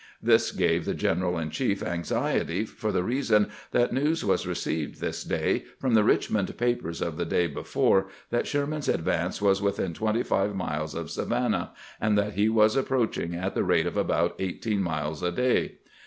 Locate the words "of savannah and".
10.95-12.17